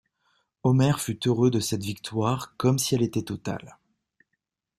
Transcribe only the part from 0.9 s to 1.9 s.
fut heureux de cette